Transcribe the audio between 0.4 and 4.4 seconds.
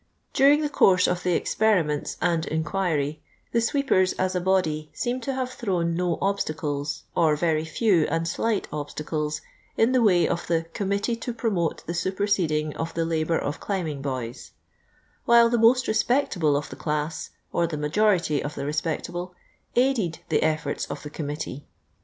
the course of the experiments and inquiry, the sweepers, as